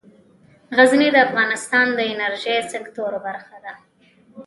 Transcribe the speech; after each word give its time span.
غزني 0.77 1.09
د 1.13 1.17
افغانستان 1.27 1.85
د 1.93 1.99
انرژۍ 2.13 2.57
سکتور 2.73 3.11
برخه 3.25 3.57
ده. 3.65 3.73